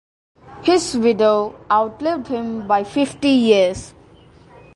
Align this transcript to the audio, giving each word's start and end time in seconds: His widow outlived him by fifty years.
His 0.63 0.97
widow 0.97 1.53
outlived 1.71 2.25
him 2.29 2.65
by 2.65 2.83
fifty 2.83 3.29
years. 3.29 3.93